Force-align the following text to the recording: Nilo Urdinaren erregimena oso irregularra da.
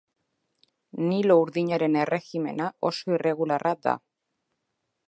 Nilo 1.09 1.35
Urdinaren 1.41 1.99
erregimena 2.05 2.71
oso 2.91 3.17
irregularra 3.19 3.77
da. 3.89 3.97